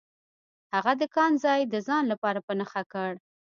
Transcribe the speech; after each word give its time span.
هغه 0.73 0.93
د 1.01 1.03
کان 1.15 1.31
ځای 1.43 1.61
د 1.67 1.75
ځان 1.87 2.03
لپاره 2.11 2.39
په 2.47 2.53
نښه 2.59 2.83
کړ. 2.93 3.11